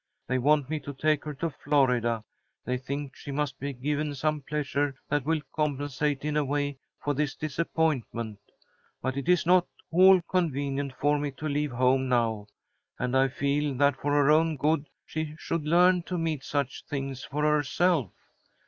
They 0.27 0.39
want 0.39 0.67
me 0.67 0.79
to 0.79 0.95
take 0.95 1.25
her 1.25 1.35
to 1.35 1.51
Florida. 1.51 2.23
They 2.65 2.79
think 2.79 3.15
she 3.15 3.29
must 3.29 3.59
be 3.59 3.71
given 3.71 4.15
some 4.15 4.41
pleasure 4.41 4.95
that 5.09 5.25
will 5.25 5.41
compensate 5.53 6.25
in 6.25 6.35
a 6.35 6.43
way 6.43 6.79
for 7.03 7.13
this 7.13 7.35
disappointment. 7.35 8.39
But 8.99 9.15
it 9.15 9.29
is 9.29 9.45
not 9.45 9.65
at 9.65 9.85
all 9.95 10.19
convenient 10.23 10.93
for 10.99 11.19
me 11.19 11.29
to 11.33 11.47
leave 11.47 11.73
home 11.73 12.09
now, 12.09 12.47
and 12.97 13.15
I 13.15 13.27
feel 13.27 13.75
that 13.75 13.95
for 13.95 14.11
her 14.13 14.31
own 14.31 14.57
good 14.57 14.87
she 15.05 15.35
should 15.37 15.65
learn 15.67 16.01
to 16.07 16.17
meet 16.17 16.43
such 16.43 16.83
things 16.85 17.23
for 17.23 17.43
herself. 17.43 18.09